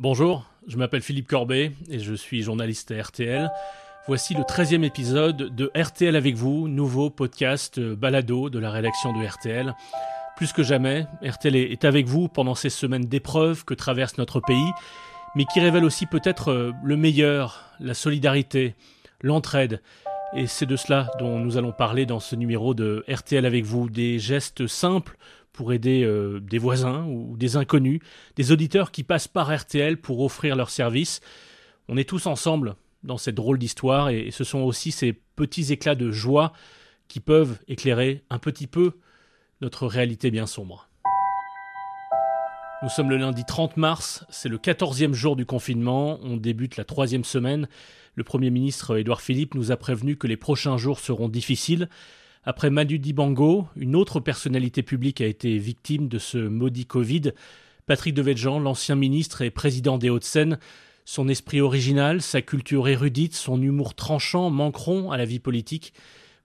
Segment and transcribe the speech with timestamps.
[0.00, 3.50] Bonjour, je m'appelle Philippe Corbet et je suis journaliste à RTL.
[4.06, 9.12] Voici le 13e épisode de RTL avec vous, nouveau podcast euh, balado de la rédaction
[9.12, 9.76] de RTL.
[10.38, 14.72] Plus que jamais, RTL est avec vous pendant ces semaines d'épreuves que traverse notre pays,
[15.36, 18.76] mais qui révèlent aussi peut-être euh, le meilleur, la solidarité,
[19.20, 19.82] l'entraide.
[20.34, 23.90] Et c'est de cela dont nous allons parler dans ce numéro de RTL avec vous,
[23.90, 25.18] des gestes simples
[25.52, 28.00] pour aider euh, des voisins ou des inconnus,
[28.36, 31.20] des auditeurs qui passent par RTL pour offrir leurs services.
[31.88, 35.94] On est tous ensemble dans cette drôle d'histoire et ce sont aussi ces petits éclats
[35.94, 36.52] de joie
[37.08, 38.92] qui peuvent éclairer un petit peu
[39.60, 40.88] notre réalité bien sombre.
[42.82, 46.84] Nous sommes le lundi 30 mars, c'est le 14e jour du confinement, on débute la
[46.84, 47.68] troisième semaine.
[48.14, 51.90] Le Premier ministre Édouard Philippe nous a prévenu que les prochains jours seront difficiles.
[52.42, 57.32] Après Manu Dibango, une autre personnalité publique a été victime de ce maudit Covid.
[57.84, 60.58] Patrick Devedjian, l'ancien ministre et président des Hauts-de-Seine,
[61.04, 65.92] son esprit original, sa culture érudite, son humour tranchant manqueront à la vie politique.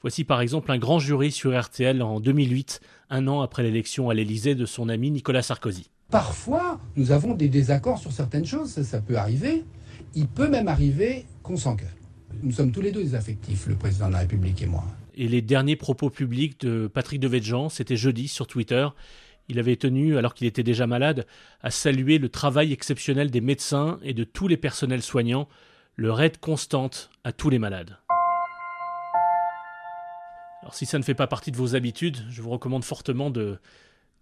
[0.01, 4.13] Voici par exemple un grand jury sur RTL en 2008, un an après l'élection à
[4.13, 5.89] l'Élysée de son ami Nicolas Sarkozy.
[6.11, 9.63] Parfois, nous avons des désaccords sur certaines choses, ça, ça peut arriver.
[10.13, 11.88] Il peut même arriver qu'on s'engueule.
[12.43, 14.83] Nous sommes tous les deux des affectifs, le président de la République et moi.
[15.17, 18.88] Et les derniers propos publics de Patrick Devedjian, c'était jeudi sur Twitter.
[19.47, 21.25] Il avait tenu, alors qu'il était déjà malade,
[21.61, 25.47] à saluer le travail exceptionnel des médecins et de tous les personnels soignants,
[25.95, 27.97] leur aide constante à tous les malades.
[30.61, 33.59] Alors si ça ne fait pas partie de vos habitudes, je vous recommande fortement de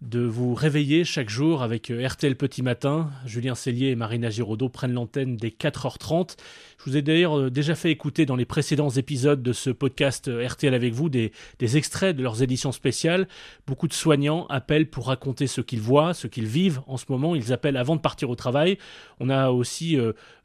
[0.00, 3.10] de vous réveiller chaque jour avec euh, RTL Petit Matin.
[3.24, 6.36] Julien Cellier et Marina Giraudot prennent l'antenne dès 4h30.
[6.78, 10.28] Je vous ai d'ailleurs euh, déjà fait écouter dans les précédents épisodes de ce podcast
[10.28, 13.28] euh, RTL avec vous des, extraits de leurs éditions spéciales.
[13.66, 17.34] Beaucoup de soignants appellent pour raconter ce qu'ils voient, ce qu'ils vivent en ce moment.
[17.34, 18.78] Ils appellent avant de partir au travail.
[19.20, 19.96] On a aussi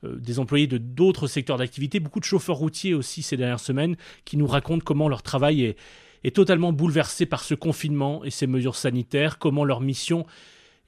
[0.03, 4.37] des employés de d'autres secteurs d'activité, beaucoup de chauffeurs routiers aussi ces dernières semaines qui
[4.37, 5.75] nous racontent comment leur travail est
[6.23, 10.25] est totalement bouleversé par ce confinement et ces mesures sanitaires, comment leur mission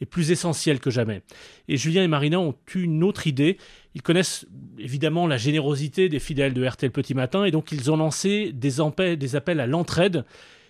[0.02, 1.22] est plus essentielle que jamais.
[1.68, 3.58] Et Julien et Marina ont eu une autre idée.
[3.94, 4.48] Ils connaissent
[4.80, 8.82] évidemment la générosité des fidèles de RTL Petit Matin et donc ils ont lancé des,
[9.36, 10.26] appels à l'entraide.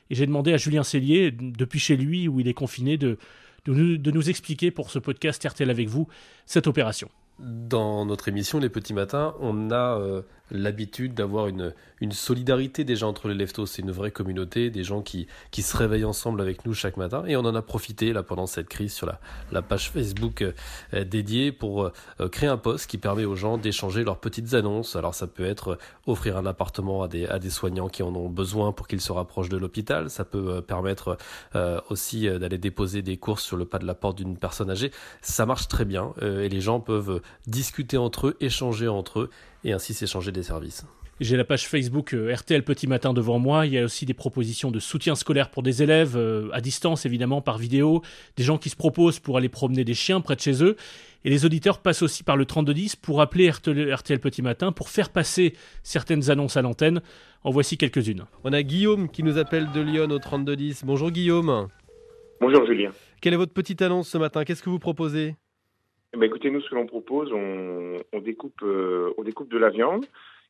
[0.10, 3.18] Et j'ai demandé à Julien Cellier, depuis chez lui où il est confiné, de,
[3.66, 6.08] de nous expliquer pour ce podcast RTL avec vous
[6.46, 7.10] cette opération.
[7.40, 10.22] Dans notre émission Les Petits Matins, on a euh,
[10.52, 13.66] l'habitude d'avoir une, une solidarité déjà entre les leftos.
[13.66, 17.24] C'est une vraie communauté, des gens qui, qui se réveillent ensemble avec nous chaque matin.
[17.28, 19.20] Et on en a profité là pendant cette crise sur la,
[19.52, 24.04] la page Facebook euh, dédiée pour euh, créer un post qui permet aux gens d'échanger
[24.04, 24.96] leurs petites annonces.
[24.96, 28.30] Alors ça peut être offrir un appartement à des, à des soignants qui en ont
[28.30, 30.10] besoin pour qu'ils se rapprochent de l'hôpital.
[30.10, 31.18] Ça peut permettre
[31.90, 34.92] aussi d'aller déposer des courses sur le pas de la porte d'une personne âgée.
[35.22, 39.30] Ça marche très bien et les gens peuvent discuter entre eux, échanger entre eux
[39.64, 40.86] et ainsi s'échanger des services.
[41.22, 43.68] J'ai la page Facebook euh, RTL Petit Matin devant moi.
[43.68, 47.06] Il y a aussi des propositions de soutien scolaire pour des élèves, euh, à distance
[47.06, 48.02] évidemment, par vidéo,
[48.38, 50.76] des gens qui se proposent pour aller promener des chiens près de chez eux.
[51.24, 55.10] Et les auditeurs passent aussi par le 3210 pour appeler RTL Petit Matin, pour faire
[55.12, 57.04] passer certaines annonces à l'antenne.
[57.44, 58.26] En voici quelques-unes.
[58.44, 60.86] On a Guillaume qui nous appelle de Lyon au 3210.
[60.86, 61.68] Bonjour Guillaume.
[62.40, 62.92] Bonjour Julien.
[63.22, 64.44] Quelle est votre petite annonce ce matin?
[64.44, 65.36] Qu'est-ce que vous proposez?
[66.14, 69.58] Eh ben, écoutez, nous, ce que l'on propose, on, on découpe, euh, on découpe de
[69.58, 70.06] la viande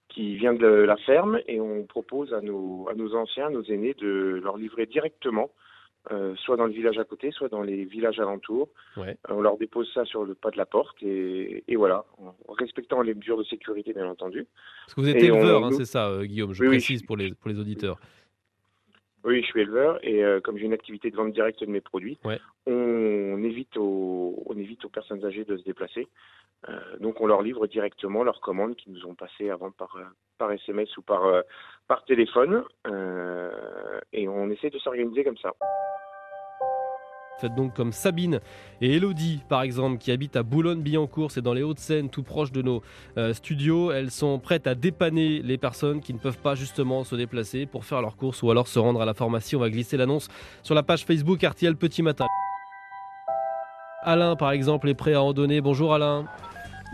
[0.09, 3.93] qui vient de la ferme et on propose à nos, à nos anciens, nos aînés,
[3.93, 5.51] de leur livrer directement,
[6.11, 8.69] euh, soit dans le village à côté, soit dans les villages alentours.
[8.97, 9.17] Ouais.
[9.29, 12.53] Euh, on leur dépose ça sur le pas de la porte et, et, voilà, en
[12.53, 14.47] respectant les mesures de sécurité, bien entendu.
[14.85, 17.59] Parce que vous êtes éleveur, hein, c'est ça, Guillaume, je précise pour, les, pour les
[17.59, 17.97] auditeurs.
[18.01, 18.07] Oui,
[19.25, 22.19] je suis éleveur et euh, comme j'ai une activité de vente directe de mes produits,
[22.65, 26.07] on, évite aux, on évite aux personnes âgées de se déplacer.
[26.69, 30.03] Euh, donc on leur livre directement leurs commandes qui nous ont passées avant par, euh,
[30.37, 31.23] par SMS ou par,
[31.87, 32.63] par téléphone
[34.13, 35.53] et on essaie de s'organiser comme ça.
[37.41, 38.39] Faites donc comme Sabine
[38.81, 42.61] et Elodie, par exemple, qui habitent à Boulogne-Billancourt, c'est dans les Hauts-de-Seine, tout proche de
[42.61, 42.83] nos
[43.17, 43.91] euh, studios.
[43.91, 47.83] Elles sont prêtes à dépanner les personnes qui ne peuvent pas justement se déplacer pour
[47.83, 49.55] faire leurs courses ou alors se rendre à la pharmacie.
[49.55, 50.27] On va glisser l'annonce
[50.61, 52.27] sur la page Facebook RTL Petit Matin.
[54.03, 55.61] Alain, par exemple, est prêt à en donner.
[55.61, 56.25] Bonjour Alain.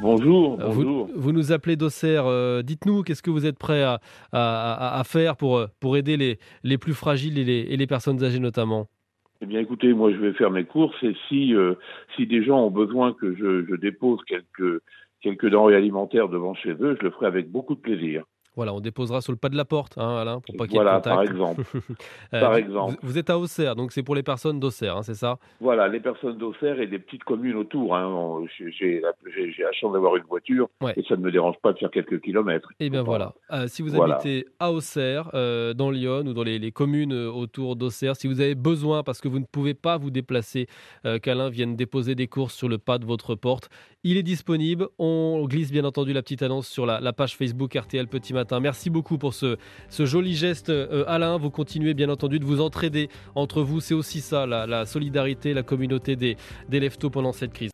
[0.01, 1.09] Bonjour, euh, bonjour.
[1.13, 2.23] Vous, nous appelez d'Auxerre.
[2.25, 3.83] Euh, dites-nous, qu'est-ce que vous êtes prêt
[4.31, 8.87] à, faire pour, pour aider les, les plus fragiles et les personnes âgées notamment?
[9.41, 11.75] Eh bien, écoutez, moi, je vais faire mes courses et si euh,
[12.15, 14.81] si des gens ont besoin que je, je, dépose quelques
[15.21, 18.23] quelques denrées alimentaires devant chez eux, je le ferai avec beaucoup de plaisir.
[18.57, 20.79] Voilà, on déposera sur le pas de la porte, hein, Alain, pour pas qu'il y
[20.79, 21.61] ait voilà, par exemple.
[22.33, 22.97] Euh, par exemple.
[23.03, 25.37] Vous, êtes à Auxerre, donc c'est pour les personnes d'Auxerre, hein, c'est ça?
[25.61, 27.95] Voilà, les personnes d'Auxerre et des petites communes autour.
[27.95, 28.43] Hein.
[28.57, 32.19] J'ai la chance d'avoir une voiture et ça ne me dérange pas de faire quelques
[32.21, 32.69] kilomètres.
[32.79, 33.33] Et eh bien voilà.
[33.51, 37.75] Euh, si vous habitez à Auxerre, euh, dans Lyon ou dans les, les communes autour
[37.75, 40.67] d'Auxerre, si vous avez besoin, parce que vous ne pouvez pas vous déplacer,
[41.21, 43.69] qu'Alain vienne déposer des courses sur le pas de votre porte,
[44.03, 44.87] il est disponible.
[44.99, 48.46] On glisse bien entendu la petite annonce sur la, page Facebook RTL Petit Matin.
[48.61, 49.57] Merci beaucoup pour ce,
[49.89, 51.37] joli geste, euh, Alain.
[51.37, 53.79] Vous continuez bien entendu de vous entraider entre vous.
[53.79, 56.37] C'est aussi ça, la, solidarité, la communauté des,
[56.69, 57.71] des leftos pendant cette crise.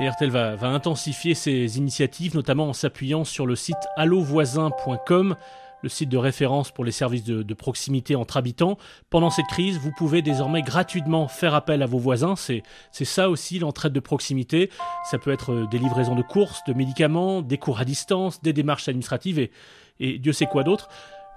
[0.00, 5.36] Et RTL va intensifier ses initiatives, notamment en s'appuyant sur le site allovoisin.com
[5.84, 8.78] le site de référence pour les services de, proximité entre habitants.
[9.10, 12.36] Pendant cette crise, vous pouvez désormais gratuitement faire appel à vos voisins.
[12.36, 14.70] C'est, ça aussi l'entraide de proximité.
[15.10, 18.54] Ça peut être euh, des livraisons de courses, de médicaments, des cours à distance, des
[18.54, 20.88] démarches administratives et, Dieu sait quoi d'autre.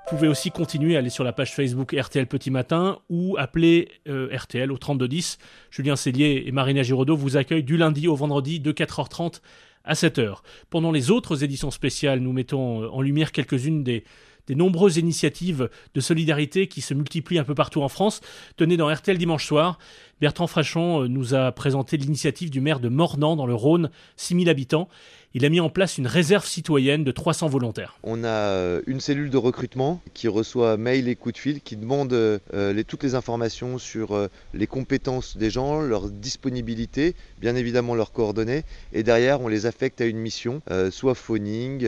[0.10, 3.90] Vous pouvez aussi continuer à aller sur la page Facebook RTL Petit Matin ou appeler
[4.08, 5.38] euh, RTL au 3210.
[5.70, 9.42] Julien Cellier et Marina Giraudot vous accueillent du lundi au vendredi de 4h30
[9.84, 10.38] à 7h.
[10.70, 14.04] Pendant les autres éditions spéciales, nous mettons euh, en lumière quelques-unes des,
[14.48, 18.22] des nombreuses initiatives de solidarité qui se multiplient un peu partout en France.
[18.56, 19.78] Tenez dans RTL dimanche soir,
[20.20, 24.50] Bertrand Frachon euh, nous a présenté l'initiative du maire de Mornan dans le Rhône, 6000
[24.50, 24.90] habitants.
[25.36, 28.00] Il a mis en place une réserve citoyenne de 300 volontaires.
[28.02, 31.76] On a euh, une cellule de recrutement qui reçoit mail et coups de fil, qui
[31.76, 32.40] demande euh,
[32.88, 38.64] toutes les informations sur les compétences des gens, leur disponibilité, bien évidemment leurs coordonnées.
[38.94, 41.88] Et derrière, on les affecte à une mission, soit phoning,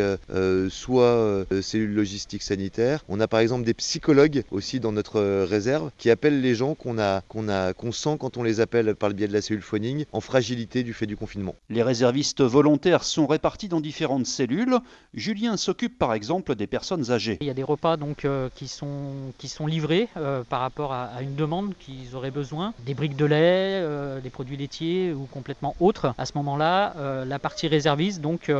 [0.69, 3.03] soit cellule logistique sanitaire.
[3.07, 7.91] On a par exemple des psychologues aussi dans notre réserve qui appellent les gens qu'on
[7.91, 10.93] sent quand on les appelle par le biais de la cellule phoning en fragilité du
[10.93, 11.55] fait du confinement.
[11.69, 14.77] Les réservistes volontaires sont répartis dans différentes cellules.
[15.15, 17.37] Julien s'occupe par exemple des personnes âgées.
[17.41, 20.93] Il y a des repas donc euh, qui, sont, qui sont livrés euh, par rapport
[20.93, 22.73] à, une demande qu'ils auraient besoin.
[22.85, 26.13] Des briques de lait, euh, des produits laitiers ou complètement autres.
[26.17, 26.93] À ce moment-là,
[27.25, 28.51] la partie réserviste donc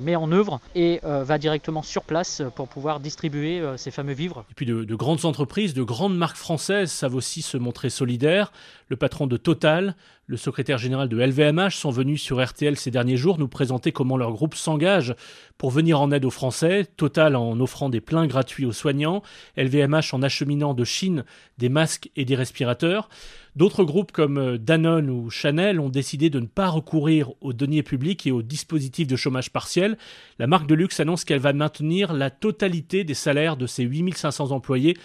[0.00, 4.44] met en œuvre et va directement sur place pour pouvoir distribuer ces fameux vivres.
[4.50, 8.52] Et puis de, de grandes entreprises, de grandes marques françaises savent aussi se montrer solidaires.
[8.88, 13.16] Le patron de Total, le secrétaire général de LVMH sont venus sur RTL ces derniers
[13.16, 15.16] jours nous présenter comment leur groupe s'engage
[15.58, 19.22] pour venir en aide aux Français, Total en offrant des pleins gratuits aux soignants,
[19.56, 21.24] LVMH en acheminant de Chine
[21.58, 23.08] des masques et des respirateurs.
[23.56, 27.82] D'autres groupes comme euh, Danone ou Chanel ont décidé de ne pas recourir aux deniers
[27.82, 29.98] publics et aux dispositifs de chômage partiel.
[30.38, 34.52] La marque de luxe annonce qu'elle va maintenir la totalité des salaires de ses 8500
[34.52, 34.96] employés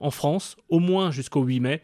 [0.00, 1.82] en France, au moins jusqu'au 8 mai.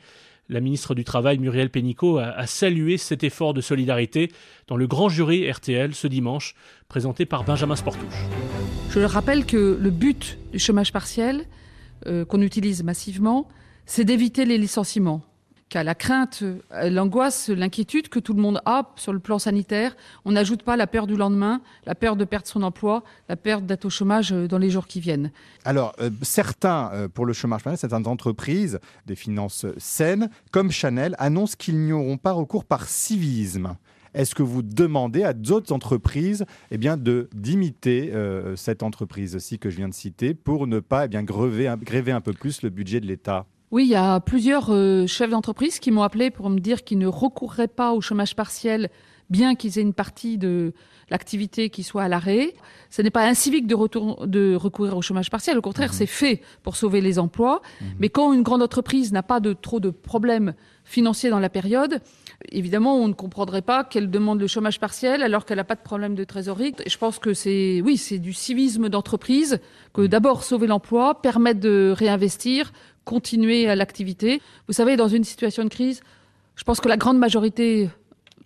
[0.50, 4.32] La ministre du Travail, Muriel Pénicaud, a, salué cet effort de solidarité
[4.66, 6.56] dans le grand jury RTL ce dimanche,
[6.88, 8.26] présenté par Benjamin Sportouche.
[8.90, 11.44] Je rappelle que le but du chômage partiel,
[12.06, 13.46] euh, qu'on utilise massivement,
[13.86, 15.22] c'est d'éviter les licenciements
[15.70, 19.96] qu'à la crainte, euh, l'angoisse, l'inquiétude que tout le monde a sur le plan sanitaire.
[20.24, 23.62] On n'ajoute pas la peur du lendemain, la peur de perdre son emploi, la peur
[23.62, 25.30] d'être au chômage euh, dans les jours qui viennent.
[25.64, 31.78] Alors, euh, certains, pour le chômage, certaines entreprises des finances saines, comme Chanel, annoncent qu'ils
[31.78, 33.76] n'y auront pas recours par civisme.
[34.12, 38.12] Est-ce que vous demandez à d'autres entreprises eh bien, de, d'imiter
[38.56, 42.20] cette entreprise-ci que je viens de citer pour ne pas eh bien, grever, gréver un
[42.20, 43.46] peu plus le budget de l'État?
[43.70, 46.98] Oui, il y a plusieurs euh, chefs d'entreprise qui m'ont appelé pour me dire qu'ils
[46.98, 48.90] ne recourraient pas au chômage partiel,
[49.30, 50.72] bien qu'ils aient une partie de
[51.10, 52.54] l'activité qui soit à l'arrêt.
[52.88, 55.58] Ce n'est pas incivique de, retour, de recourir au chômage partiel.
[55.58, 55.94] Au contraire, mhm.
[55.94, 57.62] c'est fait pour sauver les emplois.
[57.80, 57.88] Mhm.
[57.98, 62.00] Mais quand une grande entreprise n'a pas de trop de problèmes financiers dans la période,
[62.50, 65.82] évidemment, on ne comprendrait pas qu'elle demande le chômage partiel alors qu'elle n'a pas de
[65.82, 66.74] problème de trésorerie.
[66.86, 69.60] je pense que c'est, oui, c'est du civisme d'entreprise
[69.92, 70.08] que mhm.
[70.08, 72.72] d'abord sauver l'emploi, permettre de réinvestir,
[73.04, 74.40] continuer à l'activité.
[74.66, 76.00] Vous savez, dans une situation de crise,
[76.56, 77.88] je pense que la grande majorité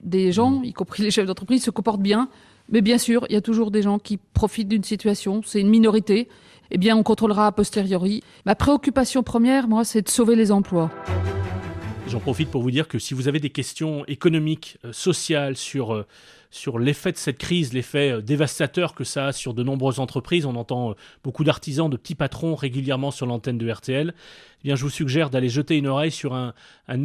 [0.02, 2.28] des gens, y compris les chefs d'entreprise, se comportent bien.
[2.68, 5.42] Mais bien sûr, il y a toujours des gens qui profitent d'une situation.
[5.44, 6.28] C'est une minorité.
[6.70, 8.23] Eh bien, on contrôlera a posteriori.
[8.46, 10.90] Ma préoccupation première, moi, c'est de sauver les emplois.
[12.08, 15.94] J'en profite pour vous dire que si vous avez des questions économiques, euh, sociales sur
[15.94, 16.06] euh,
[16.54, 20.46] sur l'effet de cette crise, l'effet euh, dévastateur que ça a sur de nombreuses entreprises.
[20.46, 20.94] On entend
[21.25, 24.14] beaucoup d'artisans, de petits patrons régulièrement sur l'antenne de RTL.
[24.16, 26.54] Eh bien, je vous suggère d'aller jeter une oreille sur un,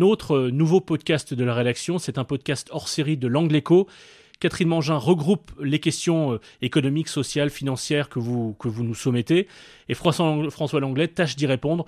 [0.02, 1.98] autre euh, nouveau podcast de la rédaction.
[1.98, 3.88] C'est un podcast hors série de l'Angle Écho.
[4.40, 9.48] Catherine Mangin regroupe les questions économiques, sociales, financières que vous, que vous nous soumettez.
[9.90, 11.86] Et François Langlais tâche d'y répondre.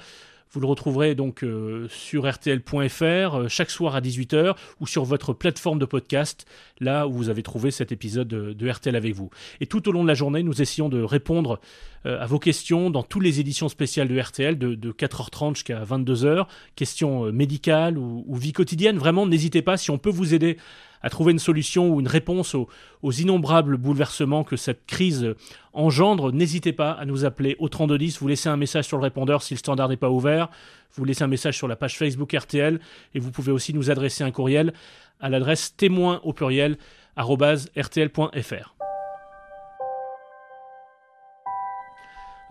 [0.53, 5.31] Vous le retrouverez donc euh, sur rtl.fr euh, chaque soir à 18h ou sur votre
[5.31, 6.45] plateforme de podcast,
[6.81, 9.29] là où vous avez trouvé cet épisode de, RTL avec vous.
[9.61, 11.61] Et tout au long de la journée, nous essayons de répondre
[12.05, 16.45] euh, à vos questions dans toutes les éditions spéciales de RTL, de, 4h30 jusqu'à 22h,
[16.75, 18.97] questions médicales ou, ou vie quotidienne.
[18.97, 20.57] Vraiment, n'hésitez pas, si on peut vous aider
[21.03, 22.67] à trouver une solution ou une réponse aux,
[23.11, 25.33] innombrables bouleversements que cette crise
[25.73, 29.41] engendre, n'hésitez pas à nous appeler au 3210, vous laissez un message sur le répondeur
[29.41, 30.49] si le standard n'est pas ouvert,
[30.95, 32.79] vous laissez un message sur la page Facebook RTL
[33.15, 34.73] et vous pouvez aussi nous adresser un courriel
[35.19, 36.77] à l'adresse témoin au pluriel
[37.17, 38.75] rtl.fr.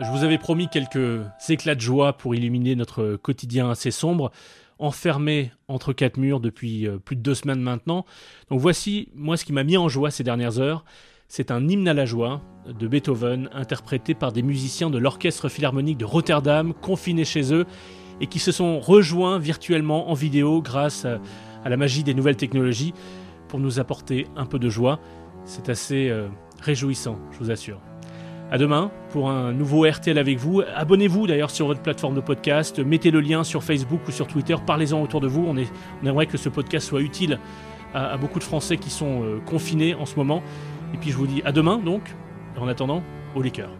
[0.03, 4.33] Je vous avais promis quelques éclats de joie pour illuminer notre quotidien assez sombre
[4.81, 8.05] enfermé entre quatre murs depuis euh, plus de deux semaines maintenant.
[8.51, 10.85] Donc voici, moi, ce qui m'a mis en joie ces dernières heures.
[11.29, 15.99] C'est un hymne à la joie de Beethoven, interprété par des musiciens de l'Orchestre Philharmonique
[15.99, 17.67] de Rotterdam, confinés chez eux,
[18.21, 21.21] et qui se sont rejoints virtuellement en vidéo grâce à,
[21.69, 22.95] la magie des nouvelles technologies
[23.49, 24.99] pour nous apporter un peu de joie.
[25.45, 26.29] C'est assez euh,
[26.61, 27.81] réjouissant, je vous assure.
[28.53, 30.61] À demain pour un nouveau RTL avec vous.
[30.75, 32.81] Abonnez-vous d'ailleurs sur votre plateforme de podcast.
[32.81, 34.57] Mettez le lien sur Facebook ou sur Twitter.
[34.67, 35.47] Parlez-en autour de vous.
[35.47, 35.57] On,
[36.05, 37.39] aimerait que ce podcast soit utile
[37.95, 40.43] à, beaucoup de Français qui sont euh, confinés en ce moment.
[40.93, 42.03] Et puis je vous dis à demain donc.
[42.59, 43.05] En attendant,
[43.37, 43.71] au liqueur.